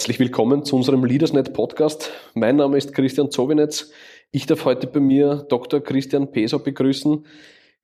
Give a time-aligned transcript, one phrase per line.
[0.00, 2.10] Herzlich willkommen zu unserem LeadersNet Podcast.
[2.32, 3.90] Mein Name ist Christian Zowinetz.
[4.30, 5.80] Ich darf heute bei mir Dr.
[5.80, 7.26] Christian Peser begrüßen.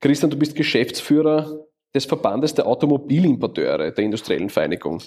[0.00, 1.60] Christian, du bist Geschäftsführer
[1.94, 5.02] des Verbandes der Automobilimporteure der Industriellen Vereinigung.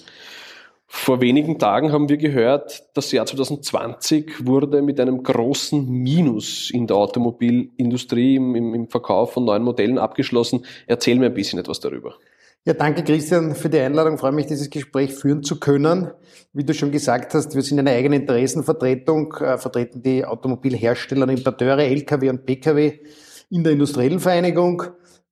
[0.86, 6.86] Vor wenigen Tagen haben wir gehört, das Jahr 2020 wurde mit einem großen Minus in
[6.86, 10.64] der Automobilindustrie im, im, Verkauf von neuen Modellen abgeschlossen.
[10.86, 12.18] Erzähl mir ein bisschen etwas darüber.
[12.66, 14.16] Ja, danke Christian für die Einladung.
[14.16, 16.12] Ich freue mich, dieses Gespräch führen zu können.
[16.52, 21.30] Wie du schon gesagt hast, wir sind eine eigene Interessenvertretung, äh, vertreten die Automobilhersteller und
[21.30, 23.00] Importeure, Lkw und Pkw
[23.50, 24.84] in der Industriellen Vereinigung.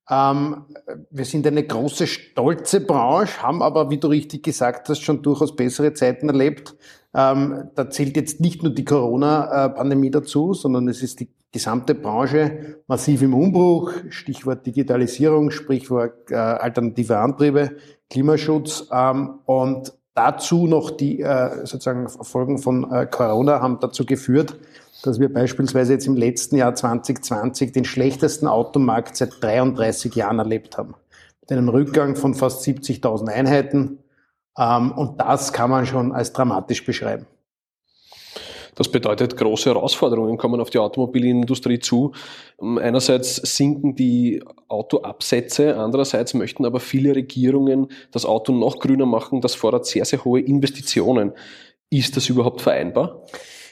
[0.10, 0.68] Ähm,
[1.12, 5.54] wir sind eine große, stolze Branche, haben aber, wie du richtig gesagt hast, schon durchaus
[5.54, 6.78] bessere Zeiten erlebt.
[7.14, 12.82] Ähm, da zählt jetzt nicht nur die Corona-Pandemie dazu, sondern es ist die gesamte Branche
[12.88, 13.92] massiv im Umbruch.
[14.10, 17.78] Stichwort Digitalisierung, Sprichwort äh, alternative Antriebe,
[18.10, 24.58] Klimaschutz ähm, und dazu noch die äh, sozusagen Folgen von äh, Corona haben dazu geführt,
[25.04, 30.78] dass wir beispielsweise jetzt im letzten Jahr 2020 den schlechtesten Automarkt seit 33 Jahren erlebt
[30.78, 30.96] haben.
[31.42, 34.00] Mit einem Rückgang von fast 70.000 Einheiten.
[34.58, 37.28] Ähm, und das kann man schon als dramatisch beschreiben.
[38.78, 42.12] Das bedeutet, große Herausforderungen kommen auf die Automobilindustrie zu.
[42.60, 49.42] Einerseits sinken die Autoabsätze, andererseits möchten aber viele Regierungen das Auto noch grüner machen.
[49.42, 51.34] Das fordert sehr, sehr hohe Investitionen.
[51.90, 53.24] Ist das überhaupt vereinbar?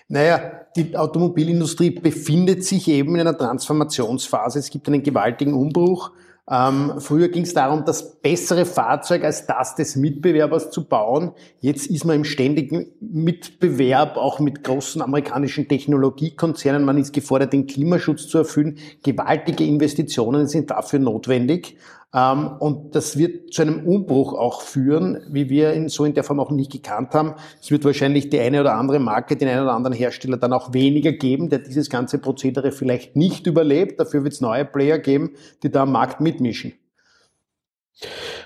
[0.08, 4.58] Naja, die Automobilindustrie befindet sich eben in einer Transformationsphase.
[4.58, 6.14] Es gibt einen gewaltigen Umbruch.
[6.50, 11.32] Ähm, früher ging es darum, das bessere Fahrzeug als das des Mitbewerbers zu bauen.
[11.60, 16.84] Jetzt ist man im ständigen Mitbewerb, auch mit großen amerikanischen Technologiekonzernen.
[16.84, 18.78] Man ist gefordert, den Klimaschutz zu erfüllen.
[19.04, 21.78] Gewaltige Investitionen sind dafür notwendig.
[22.16, 26.24] Ähm, und das wird zu einem Umbruch auch führen, wie wir ihn so in der
[26.24, 27.34] Form auch nicht gekannt haben.
[27.62, 30.74] Es wird wahrscheinlich die eine oder andere Marke, den einen oder anderen Hersteller dann auch
[30.74, 34.00] weniger geben, der dieses ganze Prozedere vielleicht nicht überlebt.
[34.00, 35.32] Dafür wird es neue Player geben,
[35.62, 36.74] die da am Markt mitmischen.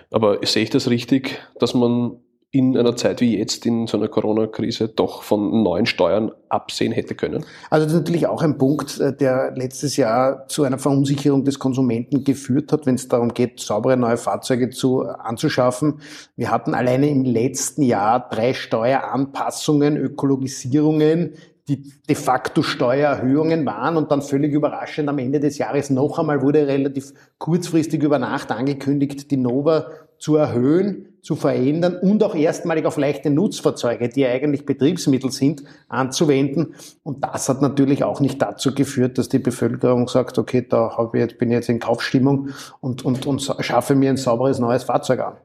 [0.09, 2.17] Aber sehe ich das richtig, dass man
[2.51, 7.13] in einer Zeit wie jetzt, in so einer Corona-Krise, doch von neuen Steuern absehen hätte
[7.13, 7.45] können?
[7.69, 11.59] Also das ist natürlich auch ein Punkt, äh, der letztes Jahr zu einer Verunsicherung des
[11.59, 16.01] Konsumenten geführt hat, wenn es darum geht, saubere neue Fahrzeuge zu anzuschaffen.
[16.35, 21.33] Wir hatten alleine im letzten Jahr drei Steueranpassungen, Ökologisierungen,
[21.67, 26.41] die de facto Steuererhöhungen waren und dann völlig überraschend am Ende des Jahres noch einmal
[26.41, 32.85] wurde relativ kurzfristig über Nacht angekündigt, die Nova zu erhöhen, zu verändern und auch erstmalig
[32.85, 36.75] auf leichte Nutzfahrzeuge, die eigentlich Betriebsmittel sind, anzuwenden.
[37.03, 41.18] Und das hat natürlich auch nicht dazu geführt, dass die Bevölkerung sagt, okay, da habe
[41.18, 42.50] ich jetzt, bin ich jetzt in Kaufstimmung
[42.81, 45.38] und, und, und schaffe mir ein sauberes neues Fahrzeug an.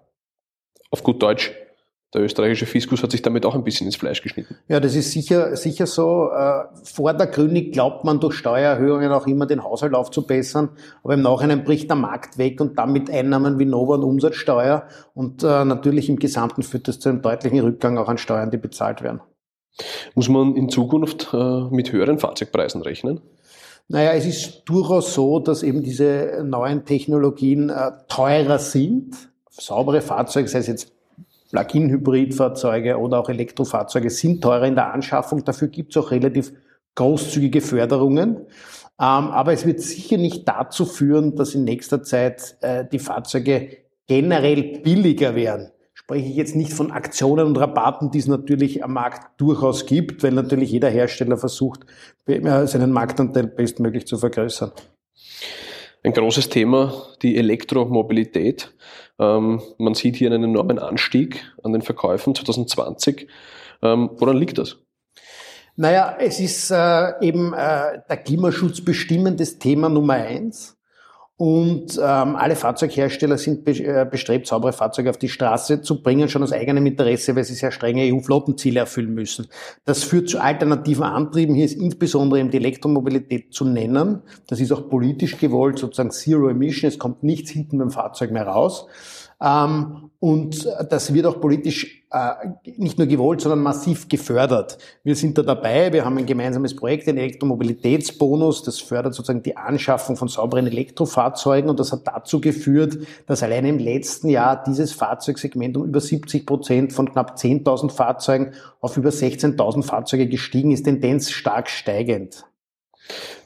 [0.91, 1.53] Auf gut Deutsch,
[2.15, 4.57] der österreichische Fiskus hat sich damit auch ein bisschen ins Fleisch geschnitten.
[4.69, 6.31] Ja, das ist sicher, sicher so.
[6.31, 10.71] Äh, vordergründig glaubt man durch Steuererhöhungen auch immer den Haushalt aufzubessern,
[11.03, 15.43] aber im Nachhinein bricht der Markt weg und damit Einnahmen wie Nova und Umsatzsteuer und
[15.43, 19.03] äh, natürlich im Gesamten führt das zu einem deutlichen Rückgang auch an Steuern, die bezahlt
[19.03, 19.21] werden.
[20.15, 23.21] Muss man in Zukunft äh, mit höheren Fahrzeugpreisen rechnen?
[23.89, 27.71] Naja, es ist durchaus so, dass eben diese neuen Technologien
[28.09, 29.15] teurer sind.
[29.51, 30.95] Saubere Fahrzeuge, sei es jetzt
[31.55, 35.45] Plug-in-Hybridfahrzeuge oder auch Elektrofahrzeuge sind teurer in der Anschaffung.
[35.45, 36.53] Dafür gibt es auch relativ
[36.97, 38.39] großzügige Förderungen.
[39.01, 43.79] Ähm, aber es wird sicher nicht dazu führen, dass in nächster Zeit äh, die Fahrzeuge
[44.09, 45.71] generell billiger werden.
[45.95, 50.25] Spreche ich jetzt nicht von Aktionen und Rabatten, die es natürlich am Markt durchaus gibt,
[50.25, 51.87] weil natürlich jeder Hersteller versucht,
[52.27, 54.73] äh, seinen Marktanteil bestmöglich zu vergrößern.
[56.07, 56.93] Ein großes Thema,
[57.23, 58.75] die Elektromobilität.
[59.19, 63.27] Ähm, man sieht hier einen enormen Anstieg an den Verkäufen 2020.
[63.81, 64.77] Ähm, woran liegt das?
[65.77, 70.77] Naja, es ist äh, eben äh, der Klimaschutz bestimmendes Thema Nummer eins.
[71.37, 76.45] Und ähm, alle Fahrzeughersteller sind äh, bestrebt, saubere Fahrzeuge auf die Straße zu bringen, schon
[76.45, 79.49] aus eigenem Interesse, weil sie sehr strenge EU-Flottenziele erfüllen müssen.
[79.85, 81.57] Das führt zu alternativen Antrieben.
[81.57, 84.23] Hier ist insbesondere eben die Elektromobilität zu nennen.
[84.47, 86.89] Das ist auch politisch gewollt, sozusagen Zero Emission.
[86.89, 88.87] Es kommt nichts hinten beim Fahrzeug mehr raus.
[89.45, 92.31] Ähm, und das wird auch politisch äh,
[92.79, 94.79] nicht nur gewollt, sondern massiv gefördert.
[95.03, 99.59] Wir sind da dabei, wir haben ein gemeinsames Projekt, den Elektromobilitätsbonus, das fördert sozusagen die
[99.59, 102.97] Anschaffung von sauberen Elektrofahrzeugen und das hat dazu geführt,
[103.27, 108.53] dass alleine im letzten Jahr dieses Fahrzeugsegment um über 70 Prozent von knapp 10.000 Fahrzeugen
[108.81, 112.47] auf über 16.000 Fahrzeuge gestiegen ist, Tendenz stark steigend.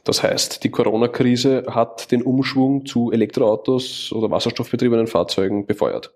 [0.05, 6.15] Das heißt, die Corona-Krise hat den Umschwung zu Elektroautos oder wasserstoffbetriebenen Fahrzeugen befeuert.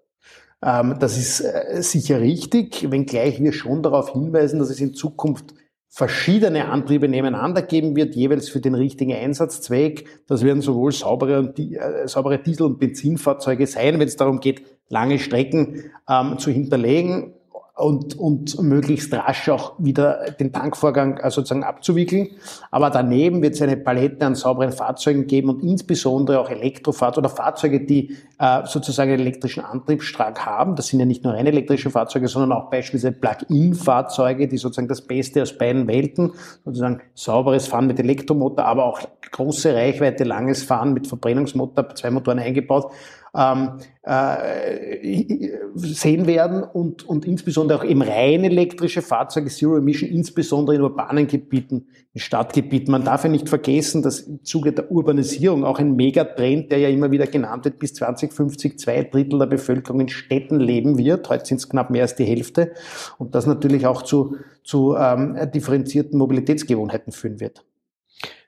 [0.63, 5.55] Ähm, das ist äh, sicher richtig, wenngleich wir schon darauf hinweisen, dass es in Zukunft
[5.89, 10.07] verschiedene Antriebe nebeneinander geben wird, jeweils für den richtigen Einsatzzweck.
[10.27, 14.63] Das werden sowohl saubere, und, äh, saubere Diesel- und Benzinfahrzeuge sein, wenn es darum geht,
[14.89, 17.35] lange Strecken ähm, zu hinterlegen
[17.83, 22.29] und, und möglichst rasch auch wieder den Tankvorgang äh, sozusagen abzuwickeln.
[22.71, 27.35] Aber daneben wird es eine Palette an sauberen Fahrzeugen geben und insbesondere auch Elektrofahrzeuge oder
[27.35, 30.77] Fahrzeuge, die äh, sozusagen einen elektrischen Antriebsstrang haben.
[30.77, 35.03] Das sind ja nicht nur rein elektrische Fahrzeuge, sondern auch beispielsweise Plug-in-Fahrzeuge, die sozusagen das
[35.03, 36.33] Beste aus beiden Welten,
[36.65, 39.01] sozusagen sauberes Fahren mit Elektromotor, aber auch
[39.33, 42.93] große Reichweite, langes Fahren mit Verbrennungsmotor, zwei Motoren eingebaut
[43.35, 45.39] ähm, äh,
[45.75, 51.27] sehen werden und, und insbesondere auch im rein elektrische Fahrzeuge Zero Emission, insbesondere in urbanen
[51.27, 52.93] Gebieten, in Stadtgebieten.
[52.93, 56.89] Man darf ja nicht vergessen, dass im Zuge der Urbanisierung auch ein Megatrend, der ja
[56.91, 61.29] immer wieder genannt wird, bis 2050 zwei Drittel der Bevölkerung in Städten leben wird.
[61.31, 62.73] Heute sind es knapp mehr als die Hälfte
[63.17, 67.65] und das natürlich auch zu, zu ähm, differenzierten Mobilitätsgewohnheiten führen wird.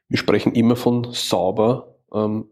[0.08, 1.93] Wir sprechen immer von sauber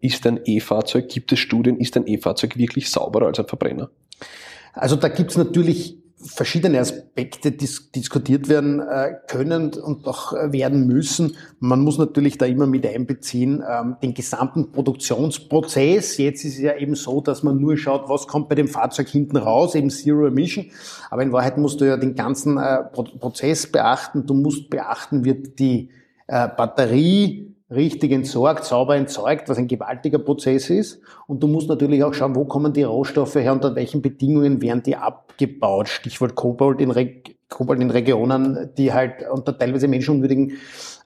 [0.00, 3.90] ist ein E-Fahrzeug, gibt es Studien, ist ein E-Fahrzeug wirklich sauberer als ein Verbrenner?
[4.74, 10.52] Also da gibt es natürlich verschiedene Aspekte, die diskutiert werden äh, können und auch äh,
[10.52, 11.36] werden müssen.
[11.58, 16.16] Man muss natürlich da immer mit einbeziehen ähm, den gesamten Produktionsprozess.
[16.18, 19.08] Jetzt ist es ja eben so, dass man nur schaut, was kommt bei dem Fahrzeug
[19.08, 20.66] hinten raus, eben Zero Emission.
[21.10, 24.26] Aber in Wahrheit musst du ja den ganzen äh, Prozess beachten.
[24.26, 25.90] Du musst beachten, wird die
[26.28, 31.00] Batterie richtig entsorgt, sauber entsorgt, was ein gewaltiger Prozess ist.
[31.26, 34.82] Und du musst natürlich auch schauen, wo kommen die Rohstoffe her, unter welchen Bedingungen werden
[34.82, 35.88] die abgebaut.
[35.88, 40.52] Stichwort Kobalt in, Re Kobalt in Regionen, die halt unter teilweise menschenunwürdigen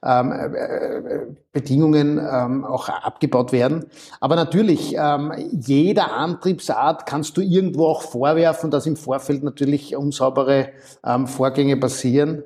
[0.03, 3.85] ähm, äh, Bedingungen ähm, auch abgebaut werden.
[4.21, 10.69] Aber natürlich, ähm, jeder Antriebsart kannst du irgendwo auch vorwerfen, dass im Vorfeld natürlich unsaubere
[11.05, 12.43] ähm, Vorgänge passieren.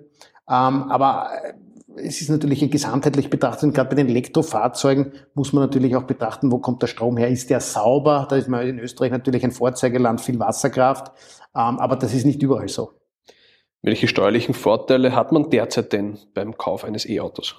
[0.49, 1.29] Ähm, aber
[1.97, 6.51] es ist natürlich gesamtheitlich betrachtet, und gerade bei den Elektrofahrzeugen muss man natürlich auch betrachten,
[6.51, 7.29] wo kommt der Strom her?
[7.29, 8.27] Ist der sauber?
[8.29, 11.11] Da ist man in Österreich natürlich ein Vorzeigeland, viel Wasserkraft,
[11.55, 12.91] ähm, aber das ist nicht überall so.
[13.83, 17.55] Welche steuerlichen Vorteile hat man derzeit denn beim Kauf eines E-Autos?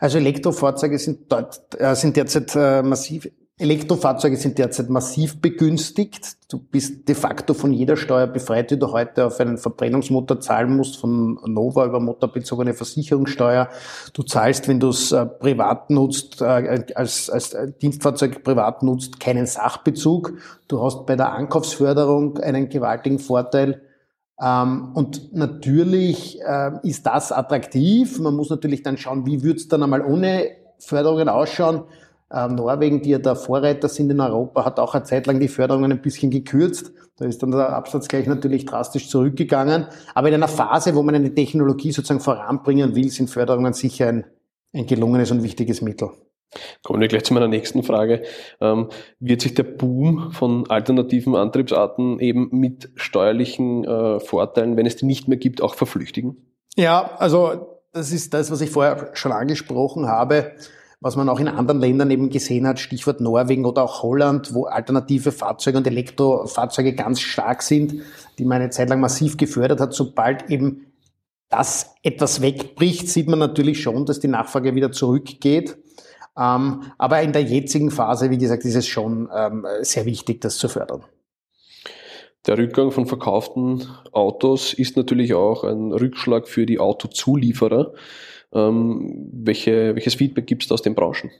[0.00, 6.36] Also Elektrofahrzeuge sind, dort, äh, sind derzeit äh, massiv Elektrofahrzeuge sind derzeit massiv begünstigt.
[6.50, 10.74] Du bist de facto von jeder Steuer befreit, die du heute auf einen Verbrennungsmotor zahlen
[10.74, 13.68] musst, von Nova über motorbezogene Versicherungssteuer.
[14.14, 19.46] Du zahlst, wenn du es äh, privat nutzt, äh, als, als Dienstfahrzeug privat nutzt, keinen
[19.46, 20.32] Sachbezug.
[20.66, 23.82] Du hast bei der Ankaufsförderung einen gewaltigen Vorteil.
[24.42, 28.18] Ähm, und natürlich äh, ist das attraktiv.
[28.18, 30.48] Man muss natürlich dann schauen, wie würde es dann einmal ohne
[30.78, 31.84] Förderungen ausschauen.
[32.34, 35.48] Ähm, Norwegen, die ja der Vorreiter sind in Europa, hat auch eine Zeit lang die
[35.48, 36.92] Förderungen ein bisschen gekürzt.
[37.18, 39.86] Da ist dann der Absatz gleich natürlich drastisch zurückgegangen.
[40.14, 44.24] Aber in einer Phase, wo man eine Technologie sozusagen voranbringen will, sind Förderungen sicher ein,
[44.72, 46.10] ein gelungenes und wichtiges Mittel.
[46.82, 48.22] Kommen wir gleich zu meiner nächsten Frage.
[48.60, 48.88] Ähm,
[49.20, 55.06] wird sich der Boom von alternativen Antriebsarten eben mit steuerlichen äh, Vorteilen, wenn es die
[55.06, 56.54] nicht mehr gibt, auch verflüchtigen?
[56.76, 60.52] Ja, also das ist das, was ich vorher schon angesprochen habe
[61.02, 64.64] was man auch in anderen Ländern eben gesehen hat, Stichwort Norwegen oder auch Holland, wo
[64.64, 67.96] alternative Fahrzeuge und Elektrofahrzeuge ganz stark sind,
[68.38, 69.92] die man eine Zeit lang massiv gefördert hat.
[69.92, 70.86] Sobald eben
[71.48, 75.76] das etwas wegbricht, sieht man natürlich schon, dass die Nachfrage wieder zurückgeht.
[76.38, 80.56] Ähm, aber in der jetzigen Phase, wie gesagt, ist es schon ähm, sehr wichtig, das
[80.56, 81.04] zu fördern.
[82.46, 87.92] Der Rückgang von verkauften Autos ist natürlich auch ein Rückschlag für die Autozulieferer.
[88.54, 91.30] Ähm, welche, welches Feedback gibt es aus den Branchen?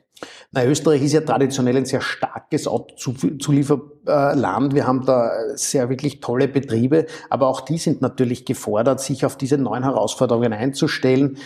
[0.50, 4.75] Na, Österreich ist ja traditionell ein sehr starkes Autozulieferland.
[4.75, 9.37] Wir haben da sehr wirklich tolle Betriebe, aber auch die sind natürlich gefordert, sich auf
[9.37, 11.37] diese neuen Herausforderungen einzustellen.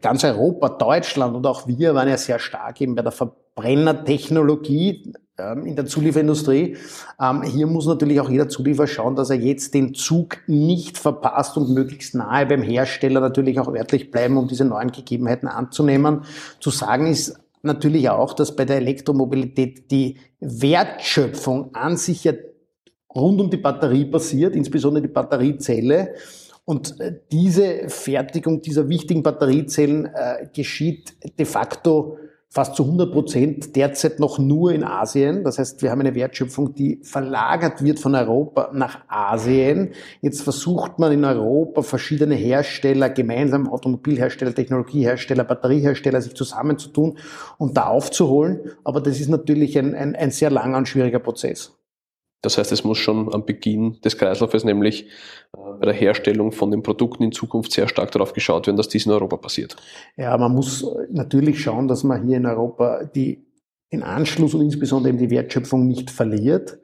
[0.00, 5.12] Ganz Europa, Deutschland und auch wir waren ja sehr stark eben bei der Verbrennertechnologie
[5.64, 6.76] in der Zulieferindustrie.
[7.20, 11.56] Ähm, hier muss natürlich auch jeder Zulieferer schauen, dass er jetzt den Zug nicht verpasst
[11.56, 16.22] und möglichst nahe beim Hersteller natürlich auch örtlich bleiben, um diese neuen Gegebenheiten anzunehmen.
[16.60, 22.32] Zu sagen ist natürlich auch, dass bei der Elektromobilität die Wertschöpfung an sich ja
[23.14, 26.14] rund um die Batterie passiert, insbesondere die Batteriezelle.
[26.64, 32.16] Und äh, diese Fertigung dieser wichtigen Batteriezellen äh, geschieht de facto
[32.52, 35.44] fast zu 100 Prozent derzeit noch nur in Asien.
[35.44, 39.92] Das heißt, wir haben eine Wertschöpfung, die verlagert wird von Europa nach Asien.
[40.20, 47.18] Jetzt versucht man in Europa verschiedene Hersteller, gemeinsam Automobilhersteller, Technologiehersteller, Batteriehersteller, sich zusammenzutun
[47.56, 48.60] und da aufzuholen.
[48.82, 51.79] Aber das ist natürlich ein, ein, ein sehr langer und schwieriger Prozess.
[52.42, 56.70] Das heißt, es muss schon am Beginn des Kreislaufes, nämlich äh, bei der Herstellung von
[56.70, 59.76] den Produkten in Zukunft sehr stark darauf geschaut werden, dass dies in Europa passiert.
[60.16, 63.44] Ja, man muss natürlich schauen, dass man hier in Europa die,
[63.92, 66.78] den Anschluss und insbesondere eben die Wertschöpfung nicht verliert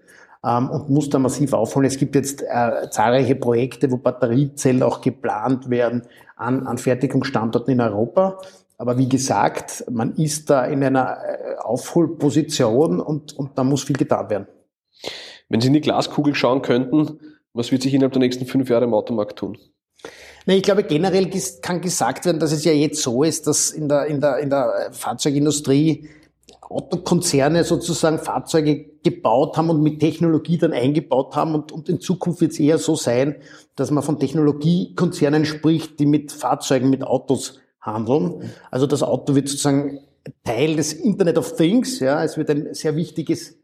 [0.44, 1.86] ähm, und muss da massiv aufholen.
[1.86, 6.02] Es gibt jetzt äh, zahlreiche Projekte, wo Batteriezellen auch geplant werden
[6.36, 8.38] an, an Fertigungsstandorten in Europa.
[8.78, 13.96] Aber wie gesagt, man ist da in einer äh, Aufholposition und, und da muss viel
[13.96, 14.46] getan werden.
[15.48, 17.20] Wenn Sie in die Glaskugel schauen könnten,
[17.52, 19.56] was wird sich innerhalb der nächsten fünf Jahre im Automarkt tun?
[20.44, 24.06] Ich glaube, generell kann gesagt werden, dass es ja jetzt so ist, dass in der,
[24.06, 26.08] in der, in der Fahrzeugindustrie
[26.60, 31.54] Autokonzerne sozusagen Fahrzeuge gebaut haben und mit Technologie dann eingebaut haben.
[31.54, 33.36] Und, und in Zukunft wird es eher so sein,
[33.76, 38.50] dass man von Technologiekonzernen spricht, die mit Fahrzeugen, mit Autos handeln.
[38.70, 40.00] Also das Auto wird sozusagen
[40.44, 42.00] Teil des Internet of Things.
[42.00, 43.56] Ja, es wird ein sehr wichtiges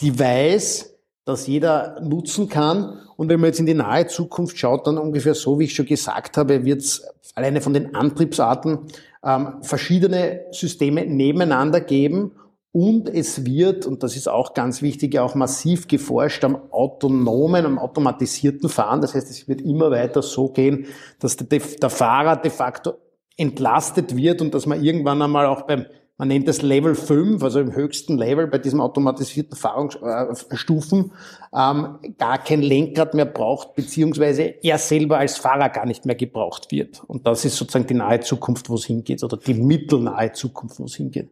[0.00, 0.95] Device,
[1.26, 3.00] das jeder nutzen kann.
[3.16, 5.86] Und wenn man jetzt in die nahe Zukunft schaut, dann ungefähr so, wie ich schon
[5.86, 8.78] gesagt habe, wird es alleine von den Antriebsarten
[9.24, 12.32] ähm, verschiedene Systeme nebeneinander geben.
[12.70, 17.78] Und es wird, und das ist auch ganz wichtig, auch massiv geforscht am autonomen, am
[17.78, 19.00] automatisierten Fahren.
[19.00, 20.86] Das heißt, es wird immer weiter so gehen,
[21.18, 22.94] dass der, der Fahrer de facto
[23.36, 25.86] entlastet wird und dass man irgendwann einmal auch beim
[26.18, 31.12] man nennt das Level 5, also im höchsten Level bei diesem automatisierten Fahrungsstufen,
[31.54, 36.72] ähm, gar kein Lenkrad mehr braucht, beziehungsweise er selber als Fahrer gar nicht mehr gebraucht
[36.72, 37.02] wird.
[37.06, 40.84] Und das ist sozusagen die nahe Zukunft, wo es hingeht, oder die mittelnahe Zukunft, wo
[40.84, 41.30] es hingeht.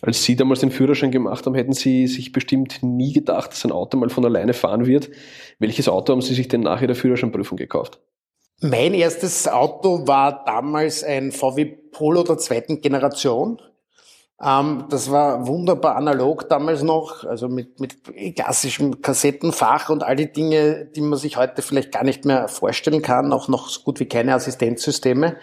[0.00, 3.72] Als Sie damals den Führerschein gemacht haben, hätten Sie sich bestimmt nie gedacht, dass ein
[3.72, 5.10] Auto mal von alleine fahren wird.
[5.58, 7.98] Welches Auto haben Sie sich denn nachher der Führerscheinprüfung gekauft?
[8.60, 13.62] Mein erstes Auto war damals ein VW Polo der zweiten Generation.
[14.42, 20.32] Ähm, das war wunderbar analog damals noch, also mit, mit klassischem Kassettenfach und all die
[20.32, 24.00] Dinge, die man sich heute vielleicht gar nicht mehr vorstellen kann, auch noch so gut
[24.00, 25.36] wie keine Assistenzsysteme.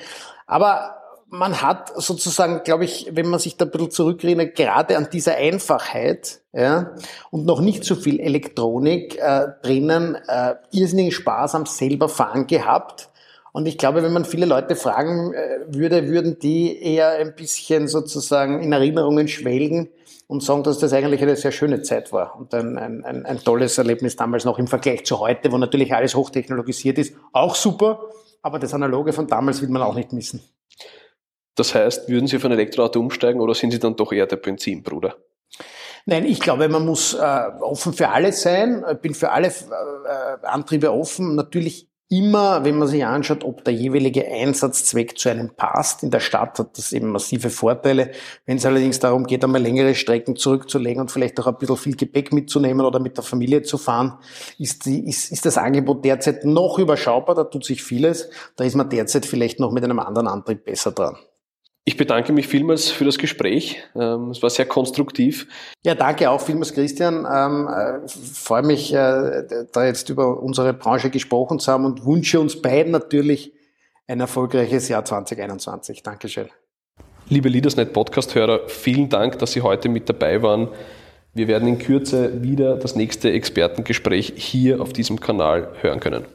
[0.46, 0.98] Aber
[1.38, 5.36] man hat sozusagen, glaube ich, wenn man sich da ein bisschen zurückerinnert, gerade an dieser
[5.36, 6.96] Einfachheit ja,
[7.32, 13.10] und noch nicht so viel Elektronik äh, drinnen, äh, irrsinnigen Spaß am selber fahren gehabt.
[13.52, 17.88] Und ich glaube, wenn man viele Leute fragen äh, würde, würden die eher ein bisschen
[17.88, 19.90] sozusagen in Erinnerungen schwelgen
[20.28, 23.40] und sagen, dass das eigentlich eine sehr schöne Zeit war und ein, ein, ein, ein
[23.40, 27.14] tolles Erlebnis damals noch im Vergleich zu heute, wo natürlich alles hochtechnologisiert ist.
[27.32, 28.10] Auch super,
[28.42, 30.42] aber das Analoge von damals will man auch nicht missen.
[31.56, 34.38] Das heißt, würden Sie auf ein Elektroauto umsteigen oder sind Sie dann doch eher der
[34.38, 35.16] Benzinbruder?
[36.06, 37.18] Nein, ich glaube, man muss äh,
[37.62, 38.86] offen für alles sein.
[38.92, 41.36] Ich bin für alle äh, Antriebe offen.
[41.36, 46.04] Natürlich immer, wenn man sich anschaut, ob der jeweilige Einsatzzweck zu einem passt.
[46.04, 48.12] In der Stadt hat das eben massive Vorteile.
[48.46, 51.96] Wenn es allerdings darum geht, einmal längere Strecken zurückzulegen und vielleicht auch ein bisschen viel
[51.96, 54.20] Gepäck mitzunehmen oder mit der Familie zu fahren,
[54.60, 57.34] ist, die, ist, ist das Angebot derzeit noch überschaubar.
[57.34, 58.30] Da tut sich vieles.
[58.56, 61.18] Da ist man derzeit vielleicht noch mit einem anderen Antrieb besser dran.
[61.88, 63.84] Ich bedanke mich vielmals für das Gespräch.
[63.96, 65.48] Ähm, es war sehr konstruktiv.
[65.86, 67.28] Ja, danke auch vielmals, Christian.
[67.32, 72.40] Ähm, äh, freue mich, äh, da jetzt über unsere Branche gesprochen zu haben und wünsche
[72.40, 73.54] uns beiden natürlich
[74.08, 76.02] ein erfolgreiches Jahr 2021.
[76.02, 76.48] Dankeschön.
[77.30, 80.70] Liebe Leadersnet Podcast-Hörer, vielen Dank, dass Sie heute mit dabei waren.
[81.36, 86.26] Wir werden in Kürze wieder das nächste Expertengespräch hier auf diesem Kanal hören können.